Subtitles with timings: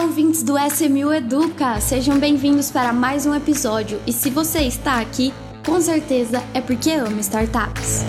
[0.00, 1.78] Olá, ouvintes do SMU Educa!
[1.78, 4.00] Sejam bem-vindos para mais um episódio.
[4.06, 5.30] E se você está aqui,
[5.62, 8.02] com certeza é porque ama startups.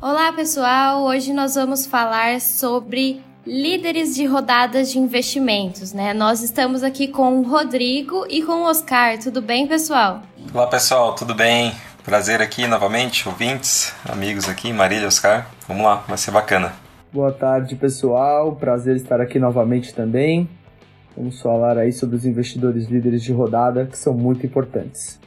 [0.00, 1.04] Olá, pessoal!
[1.04, 6.12] Hoje nós vamos falar sobre líderes de rodadas de investimentos, né?
[6.12, 9.16] Nós estamos aqui com o Rodrigo e com o Oscar.
[9.20, 10.22] Tudo bem, pessoal?
[10.52, 11.72] Olá, pessoal, tudo bem?
[12.06, 15.50] Prazer aqui novamente, ouvintes, amigos aqui, Marília e Oscar.
[15.66, 16.72] Vamos lá, vai ser bacana.
[17.12, 18.54] Boa tarde, pessoal.
[18.54, 20.48] Prazer estar aqui novamente também.
[21.16, 25.18] Vamos falar aí sobre os investidores líderes de rodada, que são muito importantes.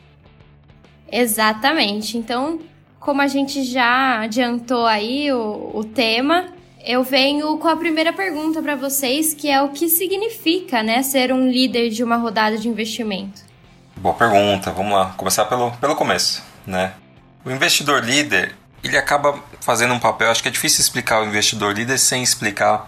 [1.11, 2.17] Exatamente.
[2.17, 2.59] Então,
[2.97, 6.45] como a gente já adiantou aí o, o tema,
[6.85, 11.33] eu venho com a primeira pergunta para vocês, que é o que significa, né, ser
[11.33, 13.41] um líder de uma rodada de investimento.
[13.97, 14.71] Boa pergunta.
[14.71, 16.93] Vamos lá, começar pelo, pelo começo né?
[17.43, 21.73] O investidor líder, ele acaba fazendo um papel, acho que é difícil explicar o investidor
[21.73, 22.87] líder sem explicar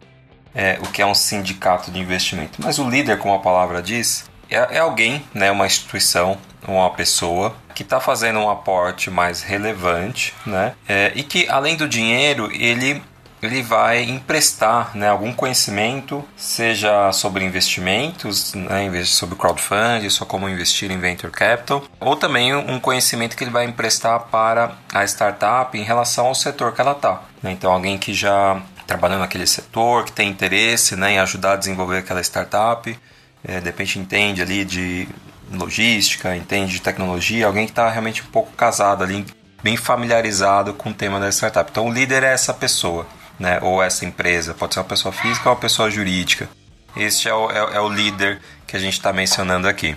[0.54, 2.62] é, o que é um sindicato de investimento.
[2.62, 7.56] Mas o líder, como a palavra diz, é, é alguém, né, uma instituição, uma pessoa
[7.74, 13.02] que está fazendo um aporte mais relevante, né, é, e que além do dinheiro ele
[13.42, 20.92] ele vai emprestar né, algum conhecimento, seja sobre investimentos, né, sobre crowdfunding, só como investir
[20.92, 25.84] em venture capital, ou também um conhecimento que ele vai emprestar para a startup em
[25.84, 27.24] relação ao setor que ela está.
[27.42, 27.52] Né?
[27.52, 32.00] Então, alguém que já trabalhando naquele setor, que tem interesse né, em ajudar a desenvolver
[32.00, 32.98] aquela startup,
[33.44, 35.08] é, de repente entende ali de
[35.52, 39.26] logística, entende de tecnologia, alguém que está realmente um pouco casado ali,
[39.64, 41.70] bem familiarizado com o tema da startup.
[41.72, 43.06] Então, o líder é essa pessoa
[43.42, 43.60] né?
[43.62, 46.48] ou essa empresa, pode ser uma pessoa física ou uma pessoa jurídica.
[46.96, 49.96] Este é o, é, é o líder que a gente está mencionando aqui.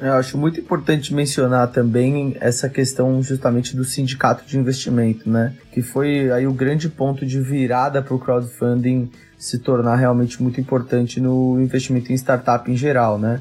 [0.00, 5.54] Eu acho muito importante mencionar também essa questão justamente do sindicato de investimento, né?
[5.70, 10.60] Que foi aí o grande ponto de virada para o crowdfunding se tornar realmente muito
[10.60, 13.40] importante no investimento em startup em geral, né?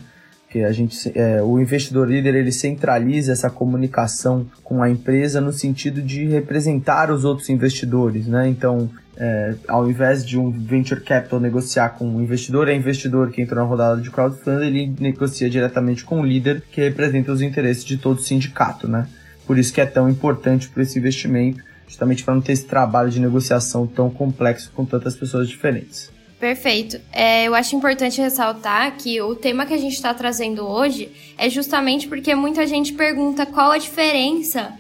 [0.52, 5.54] Que a gente, é, o investidor líder ele centraliza essa comunicação com a empresa no
[5.54, 8.50] sentido de representar os outros investidores, né?
[8.50, 13.42] Então é, ao invés de um venture capital negociar com um investidor, é investidor que
[13.42, 17.86] entra na rodada de crowdfunding, ele negocia diretamente com o líder que representa os interesses
[17.86, 19.08] de todo o sindicato, né?
[19.46, 23.10] Por isso que é tão importante para esse investimento, justamente para não ter esse trabalho
[23.10, 26.10] de negociação tão complexo com tantas pessoas diferentes.
[26.42, 27.00] Perfeito.
[27.14, 31.48] É, eu acho importante ressaltar que o tema que a gente está trazendo hoje é
[31.48, 34.74] justamente porque muita gente pergunta qual a diferença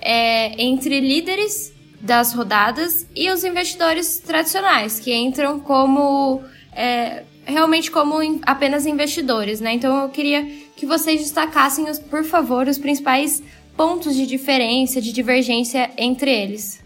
[0.00, 6.40] é, entre líderes das rodadas e os investidores tradicionais, que entram como
[6.72, 8.14] é, realmente como
[8.46, 9.72] apenas investidores, né?
[9.72, 10.46] Então eu queria
[10.76, 13.42] que vocês destacassem, por favor, os principais
[13.76, 16.80] pontos de diferença, de divergência entre eles.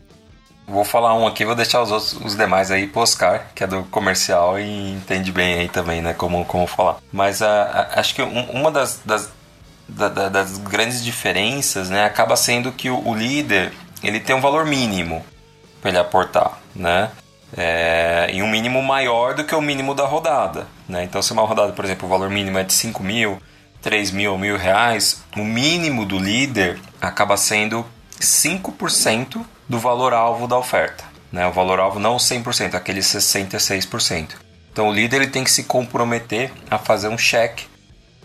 [0.73, 3.67] Vou falar um aqui, vou deixar os outros, os demais aí pro Oscar, que é
[3.67, 6.97] do comercial e entende bem aí também, né, como, como falar.
[7.13, 7.45] Mas uh,
[7.95, 9.31] acho que um, uma das, das,
[9.87, 13.71] da, das grandes diferenças, né, acaba sendo que o, o líder,
[14.03, 15.23] ele tem um valor mínimo
[15.83, 17.11] para ele aportar, né?
[17.55, 21.05] É, e um mínimo maior do que o mínimo da rodada, né?
[21.05, 23.43] Então, se uma rodada, por exemplo, o valor mínimo é de 5 mil,
[23.83, 27.85] 3 mil ou mil reais, o mínimo do líder acaba sendo
[28.19, 31.05] 5% do valor alvo da oferta.
[31.31, 31.47] Né?
[31.47, 34.31] O valor alvo não 100%, aquele 66%.
[34.73, 37.67] Então, o líder ele tem que se comprometer a fazer um cheque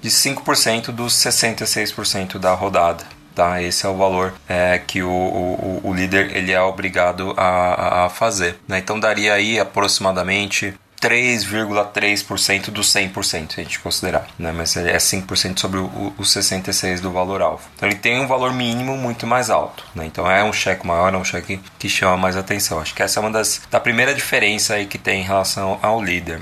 [0.02, 3.62] de 5% dos 66% da rodada tá?
[3.62, 8.10] Esse é o valor é, que o, o, o, líder ele é obrigado a, a
[8.10, 8.56] fazer.
[8.68, 8.80] Né?
[8.80, 14.52] Então daria aí aproximadamente 3,3% do 100%, se a gente considerar, né?
[14.52, 15.86] mas é 5% sobre o,
[16.18, 17.68] o 66% do valor alvo.
[17.76, 20.06] Então ele tem um valor mínimo muito mais alto, né?
[20.06, 22.80] então é um cheque maior, é um cheque que chama mais atenção.
[22.80, 26.04] Acho que essa é uma das da primeira diferença aí que tem em relação ao
[26.04, 26.42] líder.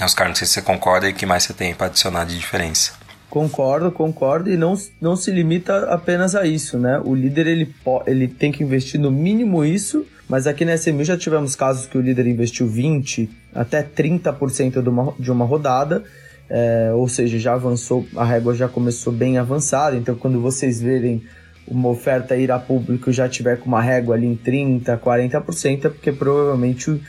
[0.00, 2.36] Oscar, não sei se você concorda e o que mais você tem para adicionar de
[2.38, 2.92] diferença.
[3.30, 7.00] Concordo, concordo, e não, não se limita apenas a isso, né?
[7.04, 7.74] O líder ele,
[8.06, 11.98] ele tem que investir no mínimo isso, mas aqui na SMU já tivemos casos que
[11.98, 16.04] o líder investiu 20% até 30% de uma, de uma rodada,
[16.48, 21.22] é, ou seja, já avançou, a régua já começou bem avançada, então quando vocês verem
[21.66, 25.88] uma oferta ir a público já tiver com uma régua ali em 30%, 40%, é
[25.88, 27.02] porque provavelmente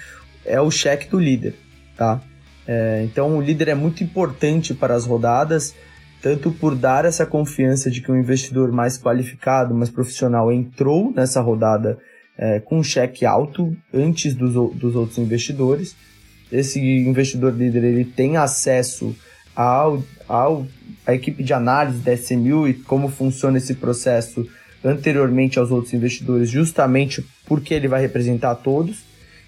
[0.43, 1.53] é o cheque do líder,
[1.95, 2.21] tá?
[2.67, 5.75] É, então o líder é muito importante para as rodadas,
[6.21, 11.39] tanto por dar essa confiança de que um investidor mais qualificado, mais profissional entrou nessa
[11.39, 11.97] rodada
[12.37, 15.95] é, com um cheque alto antes dos, dos outros investidores.
[16.51, 19.15] Esse investidor líder ele tem acesso
[19.55, 20.67] ao, ao
[21.05, 24.47] a equipe de análise da SMU e como funciona esse processo
[24.83, 29.03] anteriormente aos outros investidores, justamente porque ele vai representar todos.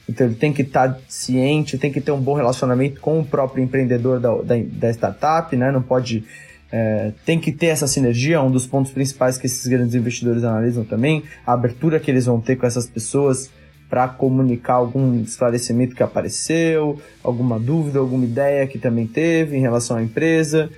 [0.08, 3.26] Então ele tem que estar tá ciente, tem que ter um bom relacionamento com o
[3.26, 5.72] próprio empreendedor da, da, da startup, né?
[5.72, 6.24] Não pode.
[6.72, 10.44] É, tem que ter essa sinergia, é um dos pontos principais que esses grandes investidores
[10.44, 13.50] analisam também, a abertura que eles vão ter com essas pessoas
[13.90, 19.98] para comunicar algum esclarecimento que apareceu, alguma dúvida, alguma ideia que também teve em relação
[19.98, 20.70] à empresa.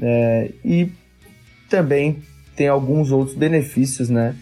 [0.00, 0.88] É, e
[1.68, 2.22] também
[2.54, 4.36] tem alguns outros benefícios, né?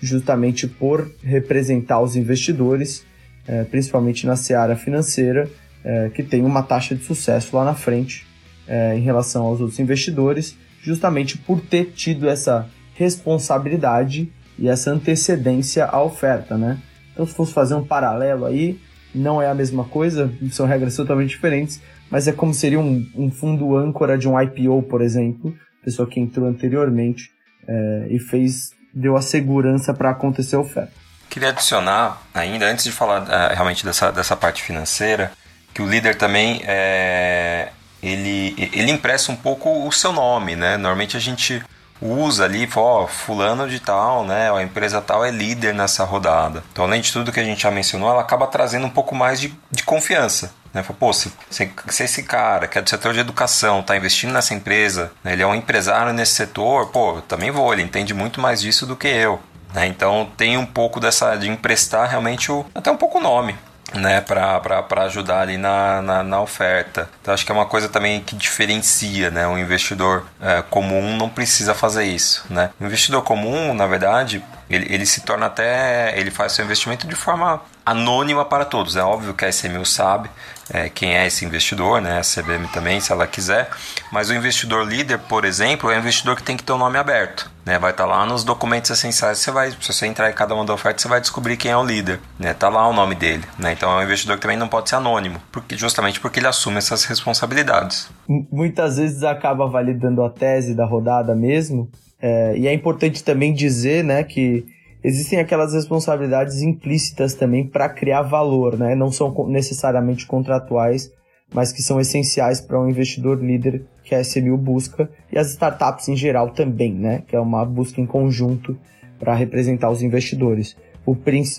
[0.00, 3.04] Justamente por representar os investidores,
[3.46, 5.48] é, principalmente na seara financeira,
[5.84, 8.26] é, que tem uma taxa de sucesso lá na frente
[8.66, 15.84] é, em relação aos outros investidores, justamente por ter tido essa responsabilidade e essa antecedência
[15.84, 16.78] à oferta, né?
[17.16, 18.78] Então, se fosse fazer um paralelo aí,
[19.14, 21.80] não é a mesma coisa, são regras totalmente diferentes,
[22.10, 26.20] mas é como seria um, um fundo âncora de um IPO, por exemplo, pessoa que
[26.20, 27.30] entrou anteriormente
[27.66, 30.92] é, e fez deu a segurança para acontecer a oferta.
[31.30, 35.32] Queria adicionar ainda, antes de falar uh, realmente dessa, dessa parte financeira,
[35.74, 37.68] que o líder também é,
[38.02, 40.76] ele, ele impressa um pouco o seu nome, né?
[40.76, 41.62] Normalmente a gente
[42.00, 46.62] usa ali, ó, fulano de tal, né, a empresa tal é líder nessa rodada.
[46.72, 49.40] Então, além de tudo que a gente já mencionou, ela acaba trazendo um pouco mais
[49.40, 50.52] de, de confiança.
[50.72, 50.82] Né?
[50.82, 54.32] Fala, Pô, se, se, se, esse cara que é do setor de educação está investindo
[54.32, 58.40] nessa empresa, né, ele é um empresário nesse setor, pô, também vou, ele entende muito
[58.40, 59.40] mais disso do que eu.
[59.72, 59.86] Né?
[59.86, 63.56] Então tem um pouco dessa de emprestar realmente o, até um pouco o nome
[63.94, 67.08] né, para ajudar ali na, na, na, oferta.
[67.22, 71.28] Então acho que é uma coisa também que diferencia, né, um investidor é, comum não
[71.28, 72.70] precisa fazer isso, né.
[72.80, 77.14] O investidor comum, na verdade, ele, ele se torna até, ele faz seu investimento de
[77.14, 78.96] forma anônima para todos.
[78.96, 80.28] É óbvio que a SMU sabe
[80.68, 82.18] é, quem é esse investidor, né?
[82.18, 83.70] a CBM também, se ela quiser.
[84.10, 86.78] Mas o investidor líder, por exemplo, é um investidor que tem que ter o um
[86.78, 87.48] nome aberto.
[87.64, 87.78] Né?
[87.78, 89.38] Vai estar tá lá nos documentos essenciais.
[89.38, 91.76] Você vai, se você entrar em cada uma da oferta, você vai descobrir quem é
[91.76, 92.18] o líder.
[92.38, 92.52] Né?
[92.52, 93.44] Tá lá o nome dele.
[93.56, 93.72] Né?
[93.72, 96.78] Então é um investidor que também não pode ser anônimo, porque, justamente porque ele assume
[96.78, 98.10] essas responsabilidades.
[98.50, 101.88] Muitas vezes acaba validando a tese da rodada mesmo.
[102.20, 104.64] É, e é importante também dizer né, que
[105.04, 108.94] existem aquelas responsabilidades implícitas também para criar valor, né?
[108.94, 111.12] Não são necessariamente contratuais,
[111.54, 116.08] mas que são essenciais para um investidor líder que a SMU busca e as startups
[116.08, 117.22] em geral também, né?
[117.28, 118.76] Que é uma busca em conjunto
[119.18, 120.76] para representar os investidores.
[121.04, 121.12] O,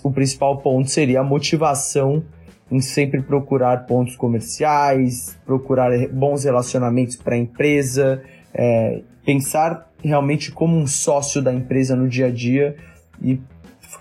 [0.04, 2.24] o principal ponto seria a motivação
[2.70, 8.22] em sempre procurar pontos comerciais, procurar bons relacionamentos para a empresa,
[8.54, 12.76] é, pensar realmente como um sócio da empresa no dia a dia
[13.22, 13.40] e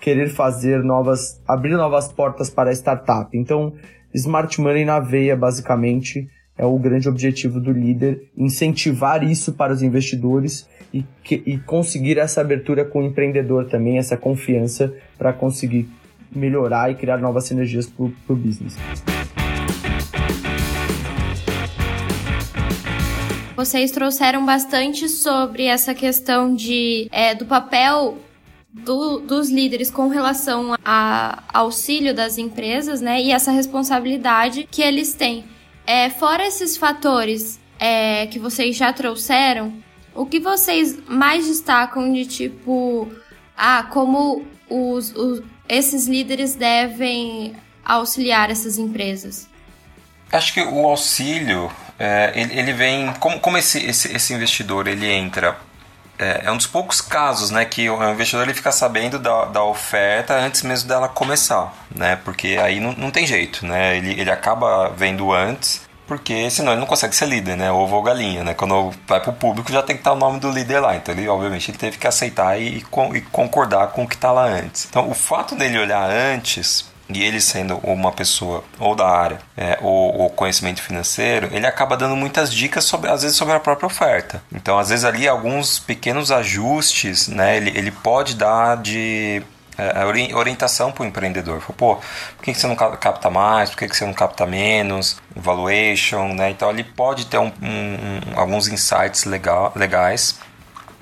[0.01, 3.35] querer fazer novas, abrir novas portas para a startup.
[3.37, 3.73] Então,
[4.13, 9.81] Smart Money na veia, basicamente, é o grande objetivo do líder, incentivar isso para os
[9.81, 15.87] investidores e, que, e conseguir essa abertura com o empreendedor também, essa confiança para conseguir
[16.33, 18.75] melhorar e criar novas sinergias para o business.
[23.57, 28.19] Vocês trouxeram bastante sobre essa questão de, é, do papel
[28.71, 33.19] do, dos líderes com relação a auxílio das empresas, né?
[33.19, 35.43] E essa responsabilidade que eles têm.
[35.87, 39.73] É, fora esses fatores é, que vocês já trouxeram,
[40.13, 43.11] o que vocês mais destacam de tipo,
[43.57, 49.49] ah, como os, os esses líderes devem auxiliar essas empresas?
[50.31, 53.11] Acho que o auxílio, é, ele, ele, vem.
[53.19, 55.57] Como, como esse, esse, esse investidor ele entra
[56.19, 59.63] é, é, um dos poucos casos né, que o investidor ele fica sabendo da, da
[59.63, 62.15] oferta antes mesmo dela começar, né?
[62.23, 63.97] Porque aí não, não tem jeito, né?
[63.97, 67.71] Ele, ele acaba vendo antes, porque senão ele não consegue ser líder, né?
[67.71, 68.53] Ovo ou galinha, né?
[68.53, 70.95] Quando vai para o público já tem que estar o nome do líder lá.
[70.95, 72.77] Então ele, obviamente, ele teve que aceitar e,
[73.13, 74.85] e concordar com o que está lá antes.
[74.89, 79.77] Então o fato dele olhar antes e ele sendo uma pessoa ou da área é,
[79.81, 83.87] ou, ou, conhecimento financeiro, ele acaba dando muitas dicas sobre, às vezes sobre a própria
[83.87, 84.41] oferta.
[84.53, 89.41] Então, às vezes ali alguns pequenos ajustes, né, ele, ele pode dar de
[89.77, 91.61] é, orientação para o empreendedor.
[91.77, 93.69] Pô, por que, você não capta mais?
[93.69, 95.17] Por que, você não capta menos?
[95.35, 96.49] Valuation, né?
[96.49, 100.39] Então, ele pode ter um, um, alguns insights legal, legais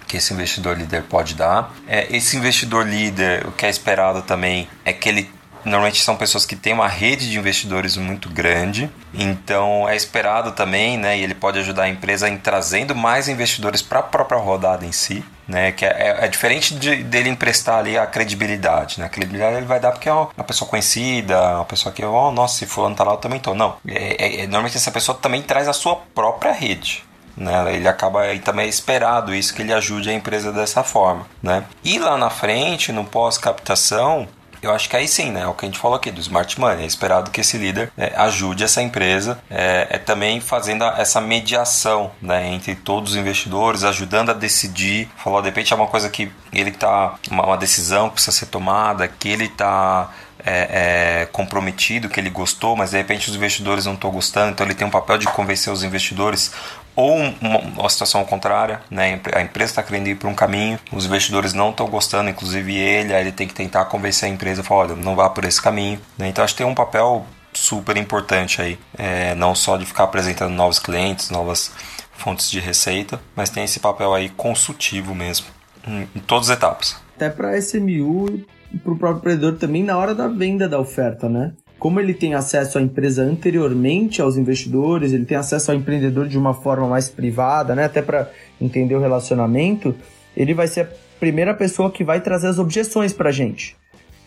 [0.07, 1.73] que esse investidor líder pode dar.
[1.87, 5.29] É, esse investidor líder, o que é esperado também é que ele
[5.65, 10.95] Normalmente são pessoas que têm uma rede de investidores muito grande, então é esperado também,
[10.95, 14.85] né, e ele pode ajudar a empresa em trazendo mais investidores para a própria rodada
[14.85, 19.07] em si, né, que é, é, é diferente de, dele emprestar ali a credibilidade, né,
[19.07, 22.59] a credibilidade ele vai dar porque é uma pessoa conhecida, uma pessoa que, oh, nossa,
[22.59, 23.55] se fulano tá lá, eu também tô.
[23.55, 27.03] Não, é, é, é, normalmente essa pessoa também traz a sua própria rede,
[27.35, 27.75] né?
[27.75, 31.63] Ele acaba e também é esperado isso que ele ajude a empresa dessa forma, né?
[31.83, 34.27] E lá na frente, no pós-captação,
[34.65, 35.41] eu acho que aí sim, né?
[35.41, 36.83] É o que a gente falou aqui do Smart Money.
[36.83, 42.11] É esperado que esse líder é, ajude essa empresa, é, é, também fazendo essa mediação
[42.21, 45.09] né, entre todos os investidores, ajudando a decidir.
[45.17, 48.47] Falou, de repente é uma coisa que ele está, uma, uma decisão que precisa ser
[48.47, 50.09] tomada, que ele está
[50.45, 54.65] é, é, comprometido, que ele gostou, mas de repente os investidores não estão gostando, então
[54.65, 56.51] ele tem um papel de convencer os investidores
[56.95, 59.19] ou uma, uma situação contrária, né?
[59.33, 63.13] a empresa está querendo ir para um caminho, os investidores não estão gostando, inclusive ele,
[63.13, 65.99] aí ele tem que tentar convencer a empresa, falar, olha, não vá por esse caminho.
[66.17, 66.29] Né?
[66.29, 70.53] Então acho que tem um papel super importante aí, é, não só de ficar apresentando
[70.53, 71.71] novos clientes, novas
[72.13, 75.47] fontes de receita, mas tem esse papel aí consultivo mesmo,
[75.87, 76.97] em, em todas as etapas.
[77.15, 81.29] Até para SMU e para o próprio empreendedor também na hora da venda da oferta,
[81.29, 81.53] né?
[81.77, 86.37] Como ele tem acesso à empresa anteriormente aos investidores, ele tem acesso ao empreendedor de
[86.37, 87.85] uma forma mais privada, né?
[87.85, 88.29] Até para
[88.59, 89.95] entender o relacionamento,
[90.35, 90.87] ele vai ser a
[91.19, 93.75] primeira pessoa que vai trazer as objeções para a gente.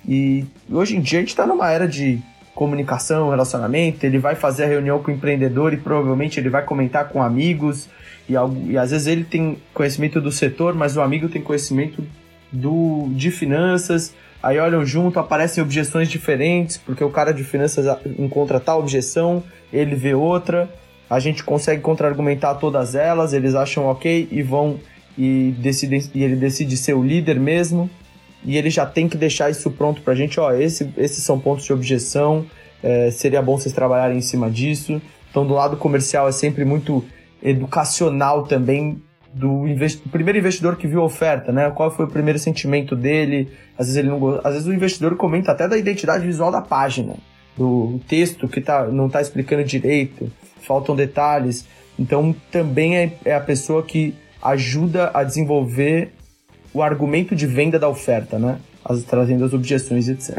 [0.07, 2.21] E hoje em dia a gente está numa era de
[2.55, 7.09] comunicação, relacionamento, ele vai fazer a reunião com o empreendedor e provavelmente ele vai comentar
[7.09, 7.88] com amigos
[8.28, 8.35] e,
[8.71, 12.05] e às vezes ele tem conhecimento do setor, mas o amigo tem conhecimento
[12.50, 17.87] do, de finanças, aí olham junto, aparecem objeções diferentes, porque o cara de finanças
[18.18, 19.42] encontra tal objeção,
[19.73, 20.68] ele vê outra,
[21.09, 24.78] a gente consegue contra-argumentar todas elas, eles acham ok e vão
[25.16, 27.90] e decidem e ele decide ser o líder mesmo,
[28.45, 31.64] e ele já tem que deixar isso pronto pra gente, ó, esse, esses são pontos
[31.64, 32.47] de objeção,
[32.83, 35.02] é, seria bom vocês trabalharem em cima disso.
[35.30, 37.04] Então, do lado comercial é sempre muito
[37.42, 40.02] educacional também do, invest...
[40.02, 41.70] do primeiro investidor que viu a oferta, né?
[41.70, 43.50] Qual foi o primeiro sentimento dele?
[43.78, 47.14] Às vezes ele não às vezes o investidor comenta até da identidade visual da página,
[47.56, 50.30] do texto que tá, não está explicando direito,
[50.62, 51.66] faltam detalhes.
[51.99, 56.12] Então também é, é a pessoa que ajuda a desenvolver
[56.73, 58.58] o argumento de venda da oferta, né?
[58.85, 60.38] As, trazendo as objeções, etc.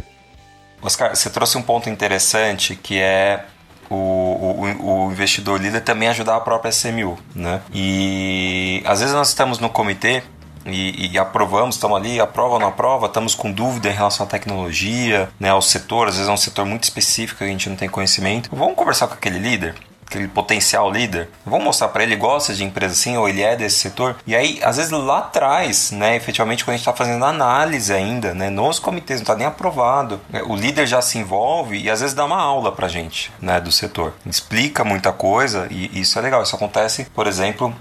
[0.81, 3.45] Oscar, você trouxe um ponto interessante que é
[3.89, 7.61] o, o, o, investidor líder também ajudar a própria SMU, né?
[7.73, 10.23] E às vezes nós estamos no comitê
[10.65, 14.29] e, e, aprovamos, estamos ali, aprova ou não aprova, estamos com dúvida em relação à
[14.29, 17.75] tecnologia, né, ao setor, às vezes é um setor muito específico que a gente não
[17.75, 18.49] tem conhecimento.
[18.51, 19.75] Vamos conversar com aquele líder,
[20.09, 23.77] aquele potencial líder, vamos mostrar para ele gosta de empresa assim ou ele é desse
[23.77, 24.15] setor.
[24.25, 28.33] E aí, às vezes lá atrás, né, efetivamente quando a gente está fazendo análise ainda,
[28.33, 32.01] né, nos comitês não está nem aprovado, né, o líder já se envolve e às
[32.01, 36.21] vezes dá uma aula para gente, né, do setor, explica muita coisa e isso é
[36.21, 36.41] legal.
[36.41, 37.75] Isso acontece, por exemplo,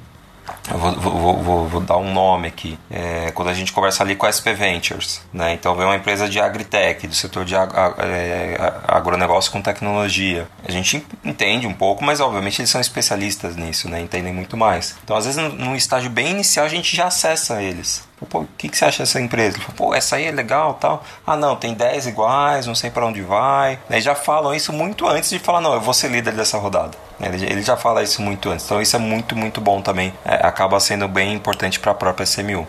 [0.70, 2.78] eu vou, vou, vou, vou, dar um nome aqui.
[2.90, 5.54] É, quando a gente conversa ali com a SP Ventures, né?
[5.54, 8.56] Então vem uma empresa de agritech, do setor de ag é,
[8.86, 10.46] agronegócio com tecnologia.
[10.66, 14.00] A gente entende um pouco, mas obviamente eles são especialistas nisso, né?
[14.00, 14.96] Entendem muito mais.
[15.04, 18.06] Então às vezes num estágio bem inicial a gente já acessa eles.
[18.28, 19.58] Pô, o que, que você acha dessa empresa?
[19.76, 21.04] Pô, essa aí é legal tal.
[21.26, 23.78] Ah, não, tem 10 iguais, não sei para onde vai.
[23.88, 26.96] Eles já falam isso muito antes de falar, não, eu vou ser líder dessa rodada.
[27.20, 28.64] Ele, ele já fala isso muito antes.
[28.64, 30.12] Então isso é muito, muito bom também.
[30.24, 32.66] É, acaba sendo bem importante para a própria CMU.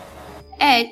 [0.60, 0.90] É,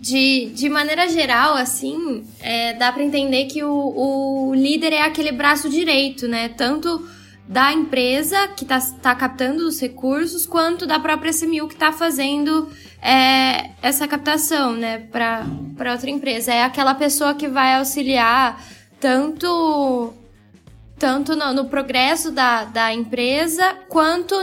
[0.00, 5.30] de, de maneira geral, assim, é, dá para entender que o, o líder é aquele
[5.30, 6.48] braço direito, né?
[6.48, 7.06] Tanto
[7.46, 12.70] da empresa que está tá captando os recursos, quanto da própria CMU que está fazendo
[13.02, 15.44] é, essa captação, né, para
[15.92, 16.54] outra empresa.
[16.54, 18.58] É aquela pessoa que vai auxiliar
[18.98, 20.14] tanto
[21.02, 24.36] tanto no, no progresso da, da empresa, quanto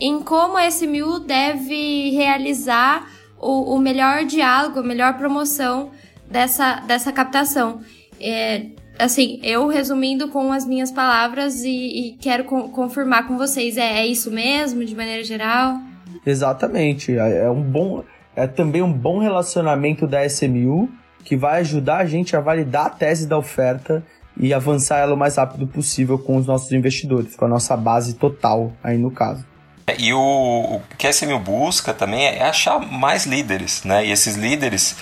[0.00, 3.06] em como a SMU deve realizar
[3.38, 5.90] o, o melhor diálogo, a melhor promoção
[6.26, 7.82] dessa, dessa captação.
[8.18, 13.76] É, assim, eu resumindo com as minhas palavras e, e quero co confirmar com vocês,
[13.76, 15.76] é, é isso mesmo, de maneira geral?
[16.24, 17.18] Exatamente.
[17.18, 18.02] É, é um bom.
[18.34, 20.88] É também um bom relacionamento da SMU
[21.22, 24.02] que vai ajudar a gente a validar a tese da oferta
[24.38, 28.14] e avançar ela o mais rápido possível com os nossos investidores, com a nossa base
[28.14, 29.44] total aí no caso.
[29.86, 34.04] É, e o, o que a SMU busca também é achar mais líderes, né?
[34.06, 34.96] E esses líderes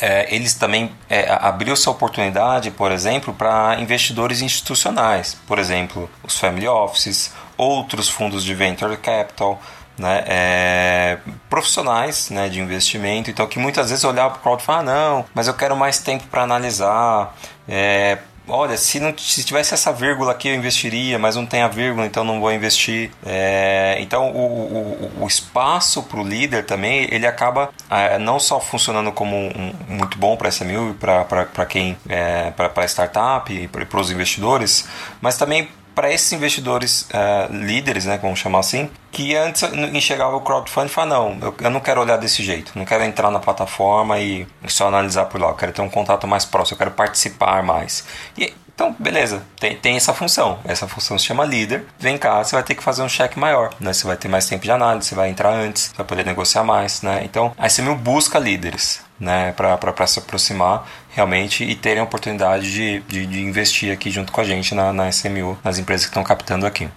[0.00, 6.38] é, eles também é, abriu essa oportunidade, por exemplo, para investidores institucionais, por exemplo, os
[6.38, 9.60] family offices, outros fundos de venture capital,
[10.00, 14.66] né, é, profissionais né, de investimento, então que muitas vezes olhavam para o crowd e
[14.66, 17.36] falavam, ah, não, mas eu quero mais tempo para analisar,
[17.68, 21.68] é, olha, se não se tivesse essa vírgula aqui eu investiria, mas não tem a
[21.68, 23.10] vírgula, então não vou investir.
[23.24, 28.58] É, então o, o, o espaço para o líder também ele acaba é, não só
[28.58, 34.10] funcionando como um, muito bom para SMU, para quem é, para startup e para os
[34.10, 34.88] investidores,
[35.20, 35.68] mas também
[36.00, 40.88] para esses investidores uh, líderes, né, vamos chamar assim, que antes enxergavam o crowdfunding e
[40.88, 44.46] falavam, não, eu, eu, não quero olhar desse jeito, não quero entrar na plataforma e
[44.66, 48.06] só analisar por lá, eu quero ter um contato mais próximo, eu quero participar mais.
[48.38, 50.58] E então, beleza, tem, tem essa função.
[50.64, 51.84] Essa função se chama líder.
[51.98, 53.92] Vem cá, você vai ter que fazer um cheque maior, né?
[53.92, 56.64] Você vai ter mais tempo de análise, você vai entrar antes, você vai poder negociar
[56.64, 57.20] mais, né?
[57.22, 59.52] Então, a SMU busca líderes, né?
[59.52, 64.40] Para se aproximar realmente e terem a oportunidade de, de, de, investir aqui junto com
[64.40, 66.88] a gente na, na SMU, nas empresas que estão captando aqui.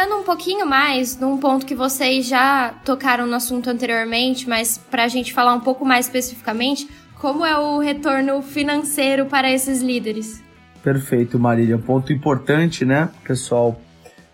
[0.00, 5.04] Entrando um pouquinho mais num ponto que vocês já tocaram no assunto anteriormente, mas para
[5.04, 6.88] a gente falar um pouco mais especificamente,
[7.20, 10.42] como é o retorno financeiro para esses líderes?
[10.82, 11.76] Perfeito, Marília.
[11.76, 13.10] Um ponto importante, né?
[13.20, 13.78] O pessoal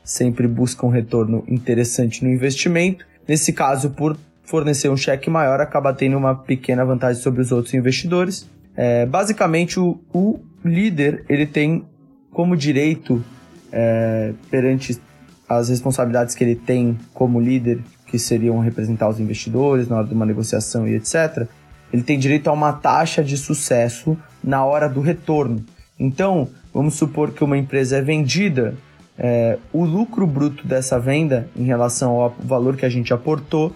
[0.04, 3.04] sempre busca um retorno interessante no investimento.
[3.26, 7.75] Nesse caso, por fornecer um cheque maior, acaba tendo uma pequena vantagem sobre os outros
[7.75, 8.49] investidores.
[8.76, 11.85] É, basicamente, o, o, líder ele tem
[12.30, 13.25] como direito
[13.73, 15.00] é, perante
[15.49, 20.15] as responsabilidades que ele tem como líder, que seriam representar os investidores na hora de
[20.15, 21.47] uma negociação e etc.,
[21.93, 25.65] ele tem direito a uma taxa de sucesso na hora do retorno.
[25.99, 28.75] Então, vamos supor que uma empresa é vendida,
[29.19, 33.73] é, o lucro bruto dessa venda em relação ao valor que a gente aportou,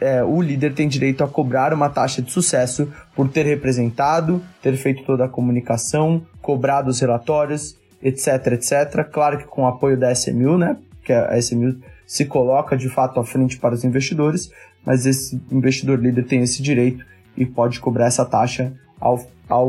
[0.00, 4.76] é, o líder tem direito a cobrar uma taxa de sucesso por ter representado, ter
[4.76, 9.04] feito toda a comunicação, cobrado os relatórios etc, etc.
[9.10, 10.76] Claro que com o apoio da SMU, né?
[11.02, 11.76] Que a SMU
[12.06, 14.50] se coloca de fato à frente para os investidores,
[14.84, 17.04] mas esse investidor líder tem esse direito
[17.36, 19.68] e pode cobrar essa taxa ao, ao,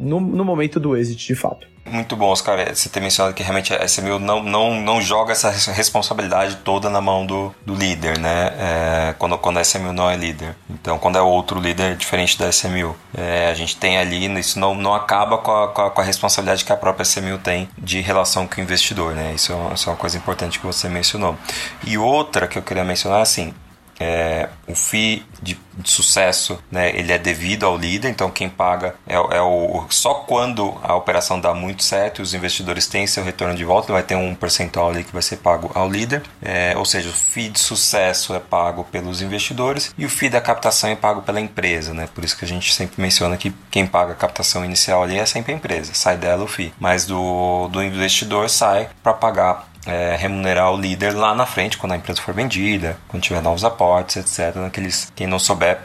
[0.00, 1.68] no, no momento do exit de fato.
[1.88, 5.32] Muito bom, Oscar, é, você ter mencionado que realmente a SMU não, não, não joga
[5.32, 8.52] essa responsabilidade toda na mão do, do líder, né?
[8.58, 10.56] É, quando, quando a SMU não é líder.
[10.68, 12.96] Então, quando é outro líder diferente da SMU.
[13.16, 16.04] É, a gente tem ali, isso não, não acaba com a, com a, com, a,
[16.04, 19.32] responsabilidade que a própria SMU tem de relação com o investidor, né?
[19.34, 21.36] Isso é, isso é uma coisa importante que você mencionou.
[21.84, 23.54] E outra que eu queria mencionar, assim,
[23.98, 28.94] é, o FII de, de, sucesso né, ele é devido ao líder, então quem paga
[29.06, 33.24] é, é, o só quando a operação dá muito certo e os investidores têm seu
[33.24, 36.74] retorno de volta, vai ter um percentual ali que vai ser pago ao líder, é,
[36.76, 40.90] ou seja, o FII de sucesso é pago pelos investidores e o FII da captação
[40.90, 42.08] é pago pela empresa, né?
[42.14, 45.26] por isso que a gente sempre menciona que quem paga a captação inicial ali é
[45.26, 50.16] sempre a empresa, sai dela o FII, mas do, do investidor sai para pagar é,
[50.16, 54.16] remunerar o líder lá na frente, quando a empresa for vendida, quando tiver novos aportes,
[54.16, 54.56] etc.
[54.56, 55.78] Naqueles, quem não souber,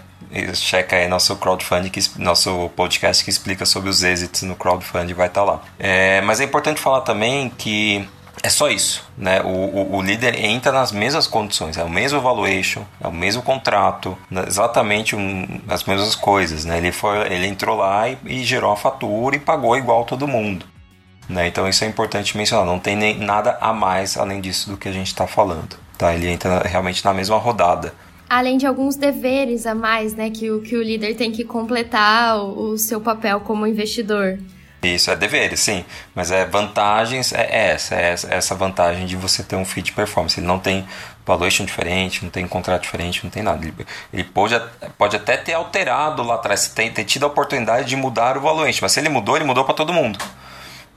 [0.54, 5.42] checa aí nosso crowdfunding, nosso podcast que explica sobre os êxitos no crowdfunding, vai estar
[5.42, 5.62] tá lá.
[5.80, 8.08] É, mas é importante falar também que
[8.44, 9.42] é só isso, né?
[9.42, 13.44] O, o, o, líder entra nas mesmas condições, é o mesmo valuation, é o mesmo
[13.44, 14.46] contrato, né?
[14.48, 16.78] exatamente um, as mesmas coisas, né?
[16.78, 20.66] Ele, foi, ele entrou lá e, e gerou a fatura e pagou igual todo mundo.
[21.30, 21.48] Né?
[21.48, 24.90] Então isso é importante mencionar, não tem nem nada a mais além disso do que
[24.90, 25.78] a gente está falando.
[25.98, 26.14] Tá?
[26.14, 27.94] Ele entra realmente na mesma rodada.
[28.30, 32.38] Além de alguns deveres a mais, né, que o, que o líder tem que completar
[32.38, 34.40] o, o seu papel como investidor.
[34.84, 35.86] Isso, é deveres, sim.
[36.16, 39.92] Mas é vantagens, é, é essa, é essa vantagem de você ter um feed de
[39.92, 40.40] performance.
[40.40, 40.88] Ele não tem
[41.24, 43.64] valuation diferente, não tem contrato diferente, não tem nada.
[43.64, 43.74] Ele,
[44.12, 44.60] ele pode,
[44.98, 48.80] pode até ter alterado lá atrás, ter, ter tido a oportunidade de mudar o valuation,
[48.82, 50.18] mas se ele mudou, ele mudou para todo mundo.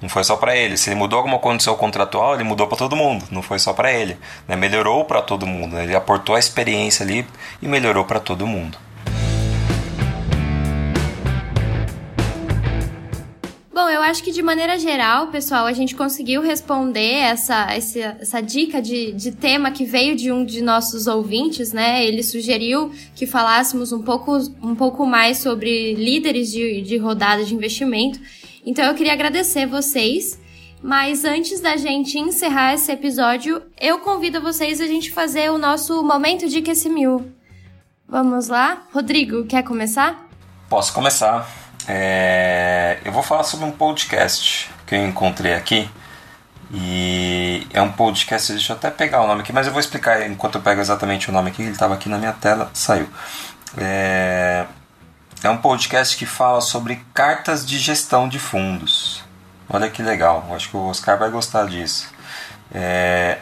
[0.00, 0.76] Não foi só para ele.
[0.76, 3.24] Se ele mudou alguma condição contratual, ele mudou para todo mundo.
[3.30, 4.16] Não foi só para ele.
[4.46, 4.56] Né?
[4.56, 5.76] Melhorou para todo mundo.
[5.76, 5.84] Né?
[5.84, 7.26] Ele aportou a experiência ali
[7.62, 8.78] e melhorou para todo mundo.
[13.74, 18.40] Bom, eu acho que de maneira geral, pessoal, a gente conseguiu responder essa, essa, essa
[18.40, 22.06] dica de, de tema que veio de um de nossos ouvintes, né?
[22.06, 27.52] Ele sugeriu que falássemos um pouco, um pouco mais sobre líderes de, de rodada de
[27.52, 28.20] investimento.
[28.64, 30.38] Então eu queria agradecer vocês.
[30.82, 36.02] Mas antes da gente encerrar esse episódio, eu convido vocês a gente fazer o nosso
[36.02, 37.32] momento de QSMU.
[38.06, 38.82] Vamos lá?
[38.92, 40.28] Rodrigo, quer começar?
[40.68, 41.48] Posso começar.
[41.88, 42.98] É...
[43.02, 45.88] Eu vou falar sobre um podcast que eu encontrei aqui.
[46.70, 50.28] E é um podcast, deixa eu até pegar o nome aqui, mas eu vou explicar
[50.28, 51.62] enquanto eu pego exatamente o nome aqui.
[51.62, 53.08] Ele estava aqui na minha tela, saiu.
[53.78, 54.66] É...
[55.44, 59.22] É um podcast que fala sobre cartas de gestão de fundos.
[59.68, 62.08] Olha que legal, acho que o Oscar vai gostar disso.
[62.74, 63.36] É,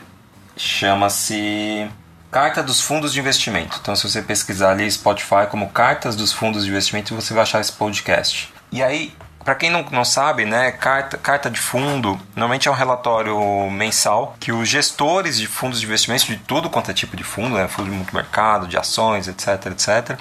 [0.56, 1.88] Chama-se
[2.28, 3.78] Carta dos Fundos de Investimento.
[3.80, 7.60] Então, se você pesquisar ali Spotify como Cartas dos Fundos de Investimento, você vai achar
[7.60, 8.52] esse podcast.
[8.72, 12.74] E aí, para quem não, não sabe, né, carta, carta de fundo normalmente é um
[12.74, 17.22] relatório mensal que os gestores de fundos de investimento, de tudo quanto é tipo de
[17.22, 20.18] fundo, né, fundo de multimercado, de ações, etc, etc,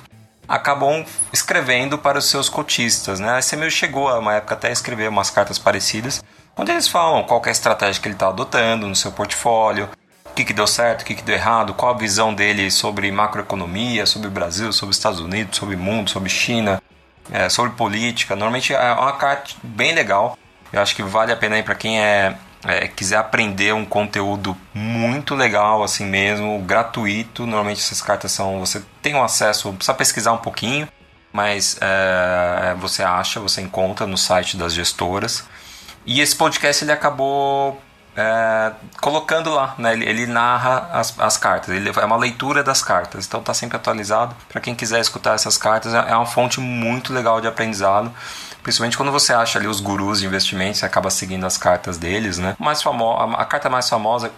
[0.51, 3.21] acabam escrevendo para os seus cotistas.
[3.21, 3.31] Né?
[3.31, 6.21] A SMU chegou a uma época até a escrever umas cartas parecidas,
[6.57, 9.89] onde eles falam qual é a estratégia que ele está adotando no seu portfólio,
[10.25, 13.09] o que, que deu certo, o que, que deu errado, qual a visão dele sobre
[13.11, 16.81] macroeconomia, sobre o Brasil, sobre os Estados Unidos, sobre o mundo, sobre China,
[17.31, 18.35] é, sobre política.
[18.35, 20.37] Normalmente é uma carta bem legal.
[20.71, 25.35] Eu acho que vale a pena para quem é, é, quiser aprender um conteúdo muito
[25.35, 27.45] legal assim mesmo, gratuito.
[27.45, 30.87] Normalmente essas cartas são você tem um acesso, precisa pesquisar um pouquinho,
[31.33, 35.43] mas é, você acha, você encontra no site das gestoras.
[36.05, 37.81] E esse podcast ele acabou
[38.15, 39.93] é, colocando lá, né?
[39.93, 43.77] ele, ele narra as, as cartas, ele é uma leitura das cartas, então está sempre
[43.77, 44.35] atualizado.
[44.49, 48.11] Para quem quiser escutar essas cartas, é, é uma fonte muito legal de aprendizado.
[48.63, 52.37] Principalmente quando você acha ali os gurus de investimentos, você acaba seguindo as cartas deles,
[52.37, 52.55] né?
[52.59, 54.31] Mais famo a, a carta mais famosa,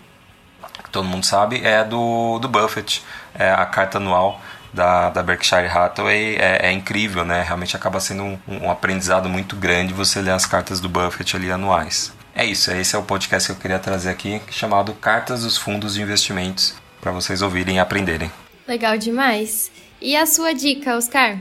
[0.83, 3.03] que todo mundo sabe, é a do, do Buffett,
[3.36, 4.39] é a carta anual
[4.73, 7.43] da, da Berkshire Hathaway é, é, incrível, né?
[7.43, 11.51] Realmente acaba sendo um, um, aprendizado muito grande você ler as cartas do Buffett ali
[11.51, 12.12] anuais.
[12.36, 15.93] É isso, esse é o podcast que eu queria trazer aqui, chamado Cartas dos Fundos
[15.93, 18.31] de Investimentos, para vocês ouvirem e aprenderem.
[18.67, 19.71] Legal demais.
[20.01, 21.38] E a sua dica, Oscar?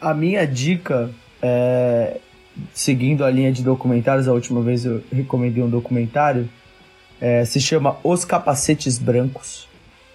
[0.00, 1.10] A minha dica
[1.42, 2.18] é.
[2.74, 6.48] Seguindo a linha de documentários, a última vez eu recomendei um documentário.
[7.20, 9.68] É, se chama Os Capacetes Brancos.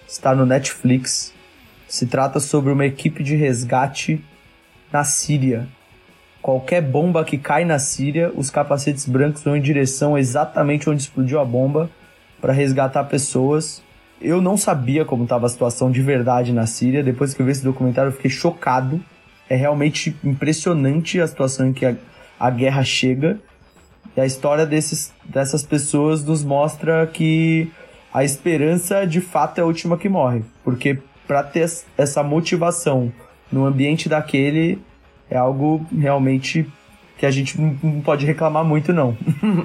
[0.05, 1.33] Está no Netflix.
[1.87, 4.21] Se trata sobre uma equipe de resgate
[4.91, 5.67] na Síria
[6.43, 11.39] qualquer bomba que cai na Síria, os capacetes brancos vão em direção exatamente onde explodiu
[11.39, 11.89] a bomba
[12.41, 13.81] para resgatar pessoas.
[14.21, 17.01] Eu não sabia como estava a situação de verdade na Síria.
[17.01, 19.01] Depois que eu vi esse documentário, eu fiquei chocado.
[19.49, 21.95] É realmente impressionante a situação em que a,
[22.39, 23.39] a guerra chega.
[24.15, 27.71] E a história desses, dessas pessoas nos mostra que
[28.13, 30.43] a esperança de fato é a última que morre.
[30.63, 33.11] Porque para ter essa motivação
[33.51, 34.79] no ambiente daquele,
[35.29, 36.67] é algo realmente
[37.17, 39.17] que a gente não pode reclamar muito, não.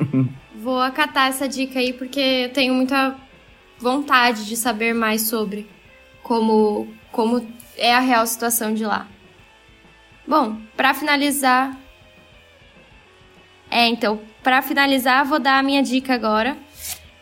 [0.63, 3.17] Vou acatar essa dica aí porque eu tenho muita
[3.79, 5.69] vontade de saber mais sobre
[6.23, 9.07] como, como é a real situação de lá.
[10.29, 11.75] Bom, para finalizar.
[13.71, 16.55] É, então, para finalizar, vou dar a minha dica agora.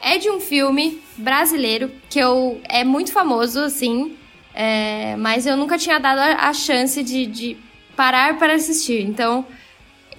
[0.02, 4.16] É de um filme brasileiro que eu é muito famoso, assim,
[4.52, 7.56] é, mas eu nunca tinha dado a, chance de, de
[7.94, 9.02] parar para assistir.
[9.02, 9.46] Então,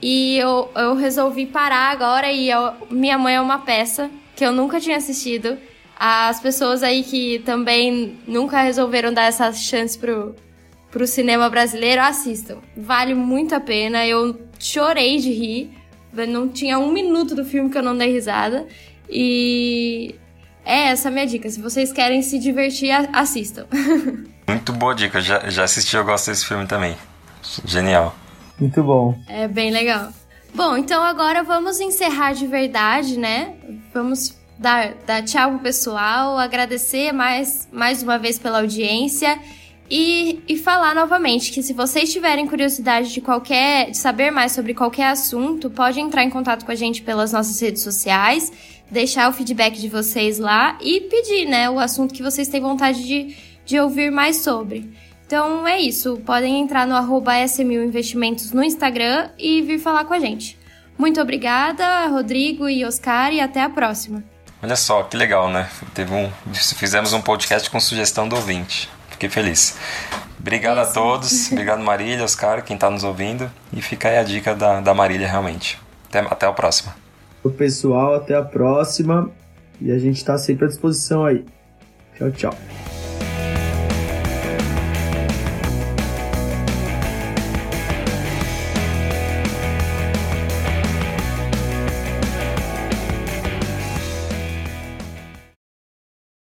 [0.02, 4.54] e eu, eu resolvi parar agora e eu, Minha Mãe é uma peça que eu
[4.54, 5.58] nunca tinha assistido.
[6.00, 10.34] As pessoas aí que também nunca resolveram dar essa chance pro,
[10.92, 12.58] pro cinema brasileiro, assistam.
[12.76, 14.06] Vale muito a pena.
[14.06, 15.78] Eu chorei de rir.
[16.28, 18.66] Não tinha um minuto do filme que eu não dei risada.
[19.10, 20.16] E
[20.66, 21.50] é essa a minha dica.
[21.50, 23.66] Se vocês querem se divertir, assistam.
[24.48, 25.22] Muito boa dica.
[25.22, 26.96] Já, já assisti, eu gosto desse filme também.
[27.66, 28.16] Genial.
[28.60, 29.18] Muito bom.
[29.28, 30.10] É bem legal.
[30.54, 33.56] Bom, então agora vamos encerrar de verdade, né?
[33.94, 39.38] Vamos dar, dar tchau pro pessoal, agradecer mais, mais uma vez pela audiência
[39.90, 44.74] e, e falar novamente que se vocês tiverem curiosidade de qualquer de saber mais sobre
[44.74, 48.52] qualquer assunto, pode entrar em contato com a gente pelas nossas redes sociais,
[48.92, 53.06] deixar o feedback de vocês lá e pedir, né, o assunto que vocês têm vontade
[53.06, 54.92] de, de ouvir mais sobre.
[55.26, 56.22] Então é isso.
[56.26, 60.58] Podem entrar no arroba Investimentos no Instagram e vir falar com a gente.
[60.98, 64.24] Muito obrigada, Rodrigo e Oscar, e até a próxima.
[64.64, 65.70] Olha só, que legal, né?
[65.94, 68.90] Teve um, fizemos um podcast com sugestão do ouvinte.
[69.18, 69.76] Fiquei feliz.
[70.40, 70.92] Obrigado isso.
[70.92, 71.50] a todos.
[71.52, 73.50] Obrigado, Marília, Oscar, quem está nos ouvindo.
[73.74, 75.80] E fica aí a dica da, da Marília, realmente.
[76.08, 76.96] Até, até a próxima.
[77.44, 79.30] O pessoal, até a próxima.
[79.82, 81.44] E a gente está sempre à disposição aí.
[82.16, 82.97] Tchau, tchau.